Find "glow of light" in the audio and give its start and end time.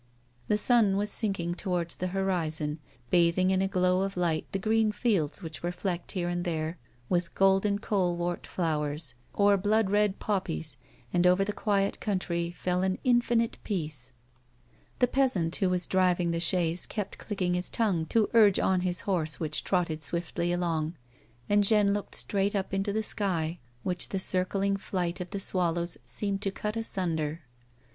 3.67-4.51